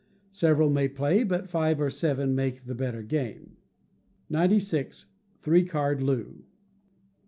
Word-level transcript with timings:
Several 0.31 0.71
may 0.71 0.87
play, 0.87 1.23
but 1.23 1.47
five 1.47 1.79
or 1.79 1.91
seven 1.91 2.33
make 2.33 2.65
the 2.65 2.73
better 2.73 3.03
game. 3.03 3.57
96. 4.31 5.05
Three 5.37 5.63
Card 5.63 6.01
Loo. 6.01 6.45